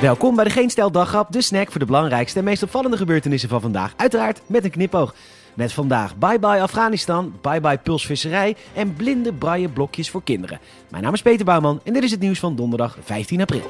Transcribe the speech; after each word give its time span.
Welkom 0.00 0.34
bij 0.34 0.44
de 0.44 0.50
Geen 0.50 0.70
Stel 0.70 0.90
Daggrap, 0.90 1.32
de 1.32 1.42
snack 1.42 1.70
voor 1.70 1.80
de 1.80 1.86
belangrijkste 1.86 2.38
en 2.38 2.44
meest 2.44 2.62
opvallende 2.62 2.96
gebeurtenissen 2.96 3.48
van 3.48 3.60
vandaag. 3.60 3.92
Uiteraard 3.96 4.40
met 4.46 4.64
een 4.64 4.70
knipoog. 4.70 5.14
Met 5.54 5.72
vandaag 5.72 6.16
bye 6.16 6.38
bye 6.38 6.60
Afghanistan, 6.60 7.34
bye 7.40 7.60
bye 7.60 7.78
pulsvisserij 7.78 8.56
en 8.74 8.94
blinde 8.94 9.32
braille 9.32 9.68
blokjes 9.68 10.10
voor 10.10 10.22
kinderen. 10.22 10.60
Mijn 10.90 11.02
naam 11.02 11.14
is 11.14 11.22
Peter 11.22 11.44
Bouwman 11.44 11.80
en 11.84 11.92
dit 11.92 12.02
is 12.02 12.10
het 12.10 12.20
nieuws 12.20 12.38
van 12.38 12.56
donderdag 12.56 12.98
15 13.02 13.40
april. 13.40 13.62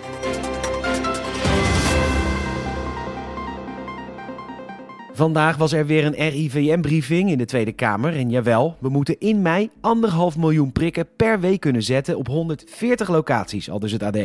Vandaag 5.12 5.56
was 5.56 5.72
er 5.72 5.86
weer 5.86 6.04
een 6.04 6.28
RIVM-briefing 6.28 7.30
in 7.30 7.38
de 7.38 7.44
Tweede 7.44 7.72
Kamer. 7.72 8.16
En 8.16 8.30
jawel, 8.30 8.76
we 8.78 8.88
moeten 8.88 9.18
in 9.18 9.42
mei 9.42 9.70
anderhalf 9.80 10.36
miljoen 10.36 10.72
prikken 10.72 11.08
per 11.16 11.40
week 11.40 11.60
kunnen 11.60 11.82
zetten 11.82 12.16
op 12.16 12.26
140 12.26 13.08
locaties, 13.08 13.70
al 13.70 13.78
dus 13.78 13.92
het 13.92 14.02
AD. 14.02 14.18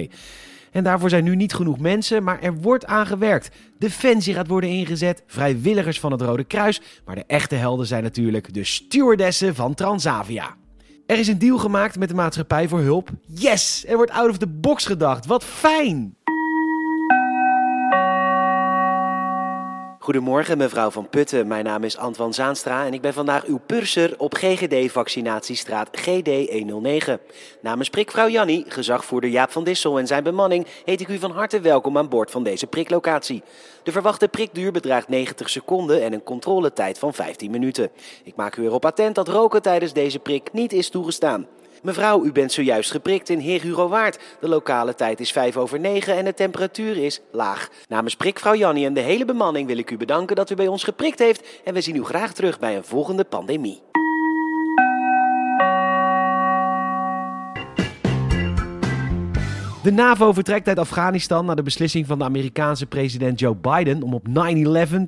En 0.75 0.83
daarvoor 0.83 1.09
zijn 1.09 1.23
nu 1.23 1.35
niet 1.35 1.53
genoeg 1.53 1.79
mensen, 1.79 2.23
maar 2.23 2.41
er 2.41 2.55
wordt 2.55 2.85
aan 2.85 3.05
gewerkt. 3.05 3.49
Defensie 3.79 4.33
gaat 4.33 4.47
worden 4.47 4.69
ingezet, 4.69 5.23
vrijwilligers 5.27 5.99
van 5.99 6.11
het 6.11 6.21
Rode 6.21 6.43
Kruis. 6.43 6.81
Maar 7.05 7.15
de 7.15 7.23
echte 7.27 7.55
helden 7.55 7.85
zijn 7.85 8.03
natuurlijk 8.03 8.53
de 8.53 8.63
stewardessen 8.63 9.55
van 9.55 9.73
Transavia. 9.73 10.55
Er 11.05 11.19
is 11.19 11.27
een 11.27 11.39
deal 11.39 11.57
gemaakt 11.57 11.99
met 11.99 12.09
de 12.09 12.15
maatschappij 12.15 12.67
voor 12.67 12.79
hulp. 12.79 13.09
Yes! 13.25 13.85
Er 13.87 13.95
wordt 13.95 14.11
out 14.11 14.29
of 14.29 14.37
the 14.37 14.47
box 14.47 14.85
gedacht. 14.85 15.25
Wat 15.25 15.43
fijn! 15.43 16.14
Goedemorgen 20.05 20.57
mevrouw 20.57 20.89
Van 20.89 21.09
Putten, 21.09 21.47
mijn 21.47 21.63
naam 21.63 21.83
is 21.83 21.97
Antwan 21.97 22.33
Zaanstra 22.33 22.85
en 22.85 22.93
ik 22.93 23.01
ben 23.01 23.13
vandaag 23.13 23.45
uw 23.45 23.59
purser 23.65 24.13
op 24.17 24.33
GGD-vaccinatiestraat 24.33 25.89
GD109. 26.01 27.11
Namens 27.61 27.89
prikvrouw 27.89 28.29
Jannie, 28.29 28.65
gezagvoerder 28.67 29.29
Jaap 29.29 29.51
van 29.51 29.63
Dissel 29.63 29.99
en 29.99 30.07
zijn 30.07 30.23
bemanning 30.23 30.67
heet 30.83 31.01
ik 31.01 31.07
u 31.07 31.17
van 31.17 31.31
harte 31.31 31.59
welkom 31.59 31.97
aan 31.97 32.09
boord 32.09 32.31
van 32.31 32.43
deze 32.43 32.67
priklocatie. 32.67 33.43
De 33.83 33.91
verwachte 33.91 34.27
prikduur 34.27 34.71
bedraagt 34.71 35.07
90 35.07 35.49
seconden 35.49 36.01
en 36.01 36.13
een 36.13 36.23
controletijd 36.23 36.99
van 36.99 37.13
15 37.13 37.51
minuten. 37.51 37.89
Ik 38.23 38.35
maak 38.35 38.55
u 38.55 38.63
erop 38.63 38.85
attent 38.85 39.15
dat 39.15 39.27
roken 39.27 39.61
tijdens 39.61 39.93
deze 39.93 40.19
prik 40.19 40.53
niet 40.53 40.73
is 40.73 40.89
toegestaan. 40.89 41.47
Mevrouw, 41.85 42.23
u 42.23 42.31
bent 42.31 42.51
zojuist 42.51 42.91
geprikt 42.91 43.29
in 43.29 43.39
Heer 43.39 43.87
Waard. 43.87 44.19
De 44.39 44.47
lokale 44.47 44.95
tijd 44.95 45.19
is 45.19 45.31
5 45.31 45.57
over 45.57 45.79
9 45.79 46.17
en 46.17 46.25
de 46.25 46.33
temperatuur 46.33 46.97
is 46.97 47.21
laag. 47.31 47.69
Namens 47.87 48.15
prikvrouw 48.15 48.55
Jannie 48.55 48.85
en 48.85 48.93
de 48.93 48.99
hele 48.99 49.25
bemanning 49.25 49.67
wil 49.67 49.77
ik 49.77 49.91
u 49.91 49.97
bedanken 49.97 50.35
dat 50.35 50.49
u 50.49 50.55
bij 50.55 50.67
ons 50.67 50.83
geprikt 50.83 51.19
heeft. 51.19 51.47
En 51.63 51.73
we 51.73 51.81
zien 51.81 51.95
u 51.95 52.03
graag 52.03 52.33
terug 52.33 52.59
bij 52.59 52.75
een 52.75 52.83
volgende 52.83 53.23
pandemie. 53.23 53.81
De 59.83 59.91
NAVO 59.91 60.33
vertrekt 60.33 60.67
uit 60.67 60.79
Afghanistan 60.79 61.45
na 61.45 61.55
de 61.55 61.63
beslissing 61.63 62.07
van 62.07 62.17
de 62.17 62.23
Amerikaanse 62.23 62.85
president 62.85 63.39
Joe 63.39 63.55
Biden 63.55 64.03
om 64.03 64.13
op 64.13 64.27
9-11 64.27 64.31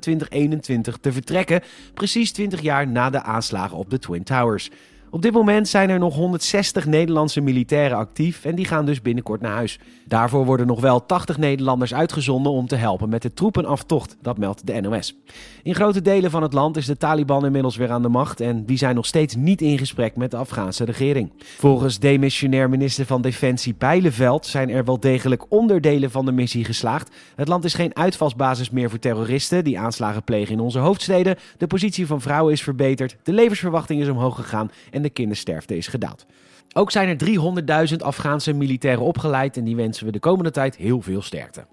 2021 0.00 0.96
te 0.96 1.12
vertrekken, 1.12 1.62
precies 1.94 2.32
20 2.32 2.60
jaar 2.60 2.88
na 2.88 3.10
de 3.10 3.22
aanslagen 3.22 3.76
op 3.76 3.90
de 3.90 3.98
Twin 3.98 4.24
Towers. 4.24 4.70
Op 5.10 5.22
dit 5.22 5.32
moment 5.32 5.68
zijn 5.68 5.90
er 5.90 5.98
nog 5.98 6.14
160 6.14 6.86
Nederlandse 6.86 7.40
militairen 7.40 7.96
actief 7.96 8.44
en 8.44 8.54
die 8.54 8.64
gaan 8.64 8.86
dus 8.86 9.02
binnenkort 9.02 9.40
naar 9.40 9.52
huis. 9.52 9.78
Daarvoor 10.06 10.44
worden 10.44 10.66
nog 10.66 10.80
wel 10.80 11.06
80 11.06 11.38
Nederlanders 11.38 11.94
uitgezonden 11.94 12.52
om 12.52 12.66
te 12.66 12.76
helpen 12.76 13.08
met 13.08 13.22
de 13.22 13.34
troepenaftocht, 13.34 14.16
dat 14.22 14.38
meldt 14.38 14.66
de 14.66 14.80
NOS. 14.80 15.16
In 15.62 15.74
grote 15.74 16.02
delen 16.02 16.30
van 16.30 16.42
het 16.42 16.52
land 16.52 16.76
is 16.76 16.86
de 16.86 16.96
Taliban 16.96 17.44
inmiddels 17.44 17.76
weer 17.76 17.90
aan 17.90 18.02
de 18.02 18.08
macht 18.08 18.40
en 18.40 18.64
die 18.64 18.76
zijn 18.76 18.94
nog 18.94 19.06
steeds 19.06 19.36
niet 19.36 19.60
in 19.60 19.78
gesprek 19.78 20.16
met 20.16 20.30
de 20.30 20.36
Afghaanse 20.36 20.84
regering. 20.84 21.32
Volgens 21.38 21.98
demissionair 21.98 22.68
minister 22.68 23.06
van 23.06 23.22
Defensie 23.22 23.74
Bijleveld 23.78 24.46
zijn 24.46 24.70
er 24.70 24.84
wel 24.84 25.00
degelijk 25.00 25.44
onderdelen 25.48 26.10
van 26.10 26.24
de 26.24 26.32
missie 26.32 26.64
geslaagd. 26.64 27.10
Het 27.34 27.48
land 27.48 27.64
is 27.64 27.74
geen 27.74 27.96
uitvalsbasis 27.96 28.70
meer 28.70 28.90
voor 28.90 28.98
terroristen 28.98 29.64
die 29.64 29.78
aanslagen 29.78 30.22
plegen 30.22 30.54
in 30.54 30.60
onze 30.60 30.78
hoofdsteden. 30.78 31.36
De 31.56 31.66
positie 31.66 32.06
van 32.06 32.20
vrouwen 32.20 32.52
is 32.52 32.62
verbeterd, 32.62 33.16
de 33.22 33.32
levensverwachting 33.32 34.00
is 34.00 34.08
omhoog 34.08 34.36
gegaan 34.36 34.70
en 34.98 35.04
de 35.04 35.10
kindersterfte 35.10 35.76
is 35.76 35.86
gedaald. 35.86 36.26
Ook 36.74 36.90
zijn 36.90 37.08
er 37.08 37.88
300.000 37.90 37.96
Afghaanse 37.96 38.52
militairen 38.52 39.02
opgeleid 39.02 39.56
en 39.56 39.64
die 39.64 39.76
wensen 39.76 40.06
we 40.06 40.12
de 40.12 40.18
komende 40.18 40.50
tijd 40.50 40.76
heel 40.76 41.02
veel 41.02 41.22
sterkte. 41.22 41.66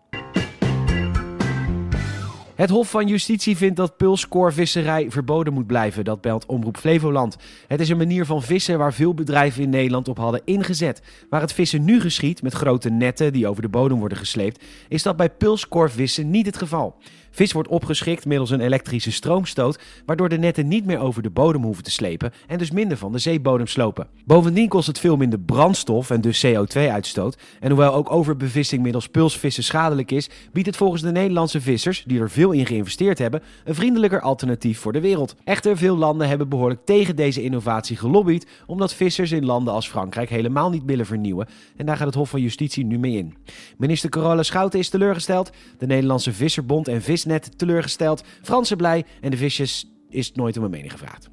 Het 2.56 2.70
Hof 2.70 2.90
van 2.90 3.08
Justitie 3.08 3.58
vindt 3.58 3.76
dat 3.76 3.98
pulskoorvisserij 3.98 5.12
verboden 5.12 5.54
moet 5.54 5.68
blijven. 5.68 6.04
Dat 6.04 6.22
belt 6.22 6.46
Omroep 6.46 6.78
Flevoland. 6.78 7.36
Het 7.68 7.80
is 7.80 7.90
een 7.90 7.98
manier 7.98 8.26
van 8.26 8.42
vissen 8.42 8.78
waar 8.78 8.94
veel 8.94 9.14
bedrijven 9.14 9.64
in 9.64 9.70
Nederland 9.70 10.08
op 10.08 10.18
hadden 10.18 10.42
ingezet. 10.46 11.02
Waar 11.30 11.42
het 11.42 11.54
vissen 11.54 11.84
nu 11.84 12.02
geschiet 12.02 12.42
met 12.42 12.54
grote 12.54 12.90
netten 12.90 13.34
die 13.34 13.48
over 13.48 13.62
de 13.62 13.70
bodem 13.70 14.00
worden 14.00 14.18
gesleept, 14.18 14.64
is 14.88 15.04
dat 15.04 15.16
bij 15.16 15.30
pulskoorvissen 15.30 16.30
niet 16.30 16.46
het 16.46 16.58
geval. 16.58 16.96
Vis 17.36 17.52
wordt 17.52 17.70
opgeschikt 17.70 18.26
middels 18.26 18.50
een 18.50 18.60
elektrische 18.60 19.12
stroomstoot, 19.12 19.80
waardoor 20.06 20.30
de 20.30 20.38
netten 20.38 20.68
niet 20.68 20.86
meer 20.86 21.00
over 21.00 21.22
de 21.22 21.30
bodem 21.30 21.64
hoeven 21.64 21.84
te 21.84 21.92
slepen 21.92 22.32
en 22.48 22.58
dus 22.58 22.72
minder 22.72 22.98
van 22.98 23.12
de 23.12 23.18
zeebodem 23.18 23.68
slopen. 23.68 24.08
Bovendien 24.26 24.68
kost 24.68 24.88
het 24.88 25.00
veel 25.00 25.18
minder 25.18 25.40
brandstof 25.40 26.10
en 26.10 26.22
dus 26.22 26.46
CO2-uitstoot. 26.46 27.38
En 27.60 27.70
hoewel 27.70 27.94
ook 27.94 28.12
overbevissing 28.12 28.84
middels 28.84 29.08
pulsvissen 29.08 29.64
schadelijk 29.64 30.12
is, 30.12 30.30
biedt 30.52 30.68
het 30.68 30.78
volgens 30.78 31.02
de 31.02 31.12
Nederlandse 31.12 31.62
vissers, 31.62 32.04
die 32.08 32.20
er 32.20 32.30
veel 32.30 32.45
in 32.52 32.66
geïnvesteerd 32.66 33.18
hebben, 33.18 33.42
een 33.64 33.76
vriendelijker 33.76 34.22
alternatief 34.22 34.80
voor 34.80 34.94
de 34.94 35.02
wereld. 35.02 35.36
Echter, 35.44 35.78
veel 35.78 35.98
landen 35.98 36.28
hebben 36.28 36.50
behoorlijk 36.50 36.86
tegen 36.86 37.16
deze 37.16 37.44
innovatie 37.44 37.98
gelobbyd, 37.98 38.48
omdat 38.66 38.94
vissers 38.94 39.32
in 39.32 39.46
landen 39.46 39.74
als 39.74 39.90
Frankrijk 39.90 40.30
helemaal 40.30 40.70
niet 40.70 40.84
willen 40.86 41.06
vernieuwen. 41.06 41.48
En 41.76 41.86
daar 41.86 41.98
gaat 41.98 42.06
het 42.06 42.16
Hof 42.16 42.30
van 42.30 42.42
Justitie 42.42 42.86
nu 42.86 43.00
mee 43.00 43.18
in. 43.18 43.36
Minister 43.78 44.10
Carola 44.10 44.44
Schouten 44.44 44.80
is 44.80 44.90
teleurgesteld. 44.90 45.52
De 45.78 45.86
Nederlandse 45.86 46.34
Visserbond 46.34 46.88
en 46.88 47.02
Vis 47.02 47.26
net 47.26 47.58
teleurgesteld. 47.58 48.24
Fransen 48.42 48.78
blij 48.78 49.06
en 49.22 49.32
de 49.32 49.38
visjes 49.38 49.90
is 50.10 50.32
nooit 50.32 50.58
om 50.58 50.64
een 50.64 50.70
mening 50.70 50.92
gevraagd. 50.92 51.30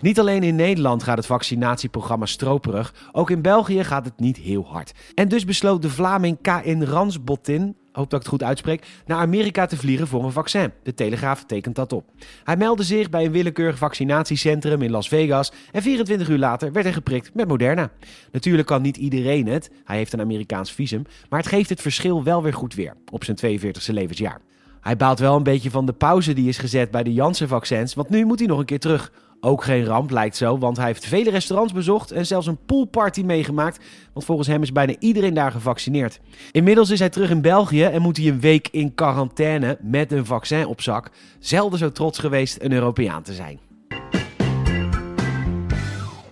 Niet 0.00 0.18
alleen 0.18 0.42
in 0.42 0.56
Nederland 0.56 1.02
gaat 1.02 1.16
het 1.16 1.26
vaccinatieprogramma 1.26 2.26
stroperig, 2.26 2.94
ook 3.12 3.30
in 3.30 3.42
België 3.42 3.84
gaat 3.84 4.04
het 4.04 4.20
niet 4.20 4.36
heel 4.36 4.66
hard. 4.66 4.92
En 5.14 5.28
dus 5.28 5.44
besloot 5.44 5.82
de 5.82 5.90
Vlaming 5.90 6.38
KN 6.40 6.82
Ransbotin, 6.82 7.76
hoop 7.98 8.10
dat 8.10 8.20
ik 8.20 8.26
het 8.26 8.34
goed 8.34 8.48
uitspreek, 8.48 8.86
naar 9.06 9.18
Amerika 9.18 9.66
te 9.66 9.76
vliegen 9.76 10.06
voor 10.06 10.24
een 10.24 10.32
vaccin. 10.32 10.72
De 10.82 10.94
Telegraaf 10.94 11.44
tekent 11.44 11.74
dat 11.74 11.92
op. 11.92 12.04
Hij 12.44 12.56
meldde 12.56 12.82
zich 12.82 13.10
bij 13.10 13.24
een 13.24 13.32
willekeurig 13.32 13.78
vaccinatiecentrum 13.78 14.82
in 14.82 14.90
Las 14.90 15.08
Vegas 15.08 15.52
en 15.72 15.82
24 15.82 16.28
uur 16.28 16.38
later 16.38 16.72
werd 16.72 16.84
hij 16.84 16.94
geprikt 16.94 17.34
met 17.34 17.48
Moderna. 17.48 17.90
Natuurlijk 18.32 18.68
kan 18.68 18.82
niet 18.82 18.96
iedereen 18.96 19.46
het, 19.46 19.70
hij 19.84 19.96
heeft 19.96 20.12
een 20.12 20.20
Amerikaans 20.20 20.72
visum, 20.72 21.02
maar 21.28 21.40
het 21.40 21.48
geeft 21.48 21.68
het 21.68 21.80
verschil 21.80 22.22
wel 22.22 22.42
weer 22.42 22.54
goed 22.54 22.74
weer 22.74 22.94
op 23.12 23.24
zijn 23.24 23.60
42e 23.60 23.92
levensjaar. 23.92 24.40
Hij 24.80 24.96
baalt 24.96 25.18
wel 25.18 25.36
een 25.36 25.42
beetje 25.42 25.70
van 25.70 25.86
de 25.86 25.92
pauze 25.92 26.32
die 26.32 26.48
is 26.48 26.58
gezet 26.58 26.90
bij 26.90 27.02
de 27.02 27.12
Janssen-vaccins, 27.12 27.94
want 27.94 28.08
nu 28.08 28.24
moet 28.24 28.38
hij 28.38 28.48
nog 28.48 28.58
een 28.58 28.64
keer 28.64 28.78
terug. 28.78 29.12
Ook 29.40 29.64
geen 29.64 29.84
ramp 29.84 30.10
lijkt 30.10 30.36
zo, 30.36 30.58
want 30.58 30.76
hij 30.76 30.86
heeft 30.86 31.06
vele 31.06 31.30
restaurants 31.30 31.72
bezocht 31.72 32.10
en 32.10 32.26
zelfs 32.26 32.46
een 32.46 32.64
poolparty 32.66 33.22
meegemaakt. 33.22 33.84
Want 34.12 34.26
volgens 34.26 34.48
hem 34.48 34.62
is 34.62 34.72
bijna 34.72 34.94
iedereen 34.98 35.34
daar 35.34 35.52
gevaccineerd. 35.52 36.20
Inmiddels 36.52 36.90
is 36.90 36.98
hij 36.98 37.08
terug 37.08 37.30
in 37.30 37.40
België 37.40 37.82
en 37.82 38.02
moet 38.02 38.16
hij 38.16 38.26
een 38.26 38.40
week 38.40 38.68
in 38.70 38.94
quarantaine 38.94 39.78
met 39.80 40.12
een 40.12 40.26
vaccin 40.26 40.66
op 40.66 40.80
zak. 40.80 41.10
Zelden 41.38 41.78
zo 41.78 41.92
trots 41.92 42.18
geweest 42.18 42.62
een 42.62 42.72
Europeaan 42.72 43.22
te 43.22 43.32
zijn. 43.32 43.67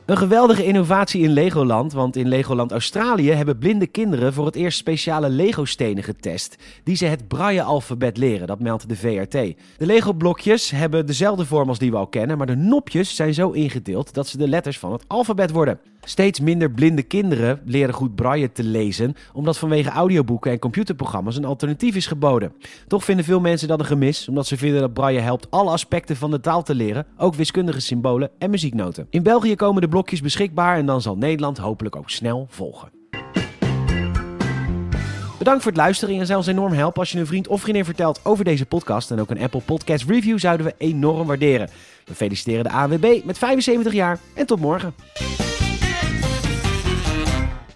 Een 0.06 0.16
geweldige 0.16 0.64
innovatie 0.64 1.22
in 1.22 1.30
Legoland, 1.30 1.92
want 1.92 2.16
in 2.16 2.28
Legoland 2.28 2.72
Australië 2.72 3.30
hebben 3.30 3.58
blinde 3.58 3.86
kinderen 3.86 4.32
voor 4.32 4.46
het 4.46 4.56
eerst 4.56 4.78
speciale 4.78 5.28
Lego-stenen 5.28 6.02
getest, 6.02 6.56
die 6.84 6.96
ze 6.96 7.04
het 7.06 7.28
braille-alfabet 7.28 8.16
leren, 8.16 8.46
dat 8.46 8.60
meldt 8.60 8.88
de 8.88 8.96
VRT. 8.96 9.30
De 9.30 9.56
Lego-blokjes 9.86 10.70
hebben 10.70 11.06
dezelfde 11.06 11.46
vorm 11.46 11.68
als 11.68 11.78
die 11.78 11.90
we 11.90 11.96
al 11.96 12.06
kennen, 12.06 12.38
maar 12.38 12.46
de 12.46 12.56
nopjes 12.56 13.16
zijn 13.16 13.34
zo 13.34 13.50
ingedeeld 13.50 14.14
dat 14.14 14.26
ze 14.26 14.38
de 14.38 14.48
letters 14.48 14.78
van 14.78 14.92
het 14.92 15.04
alfabet 15.06 15.50
worden. 15.50 15.80
Steeds 16.08 16.40
minder 16.40 16.70
blinde 16.70 17.02
kinderen 17.02 17.60
leren 17.64 17.94
goed 17.94 18.14
braille 18.14 18.52
te 18.52 18.64
lezen, 18.64 19.14
omdat 19.32 19.58
vanwege 19.58 19.90
audioboeken 19.90 20.50
en 20.50 20.58
computerprogramma's 20.58 21.36
een 21.36 21.44
alternatief 21.44 21.94
is 21.94 22.06
geboden. 22.06 22.52
Toch 22.86 23.04
vinden 23.04 23.24
veel 23.24 23.40
mensen 23.40 23.68
dat 23.68 23.78
een 23.78 23.86
gemis, 23.86 24.28
omdat 24.28 24.46
ze 24.46 24.56
vinden 24.56 24.80
dat 24.80 24.92
braille 24.92 25.20
helpt 25.20 25.50
alle 25.50 25.70
aspecten 25.70 26.16
van 26.16 26.30
de 26.30 26.40
taal 26.40 26.62
te 26.62 26.74
leren, 26.74 27.06
ook 27.16 27.34
wiskundige 27.34 27.80
symbolen 27.80 28.30
en 28.38 28.50
muzieknoten. 28.50 29.06
In 29.10 29.22
België 29.22 29.54
komen 29.54 29.82
de 29.82 29.88
blokjes 29.88 30.20
beschikbaar 30.20 30.76
en 30.76 30.86
dan 30.86 31.02
zal 31.02 31.16
Nederland 31.16 31.58
hopelijk 31.58 31.96
ook 31.96 32.10
snel 32.10 32.46
volgen. 32.50 32.90
Bedankt 35.38 35.62
voor 35.62 35.72
het 35.72 35.80
luisteren 35.80 36.18
en 36.18 36.26
zelfs 36.26 36.46
enorm 36.46 36.72
helpen 36.72 37.00
als 37.00 37.12
je 37.12 37.18
een 37.18 37.26
vriend 37.26 37.48
of 37.48 37.60
vriendin 37.60 37.84
vertelt 37.84 38.20
over 38.22 38.44
deze 38.44 38.66
podcast. 38.66 39.10
En 39.10 39.20
ook 39.20 39.30
een 39.30 39.40
Apple 39.40 39.60
Podcast 39.60 40.04
Review 40.08 40.38
zouden 40.38 40.66
we 40.66 40.74
enorm 40.78 41.26
waarderen. 41.26 41.68
We 42.04 42.14
feliciteren 42.14 42.64
de 42.64 42.70
ANWB 42.70 43.24
met 43.24 43.38
75 43.38 43.92
jaar 43.92 44.18
en 44.34 44.46
tot 44.46 44.60
morgen. 44.60 44.94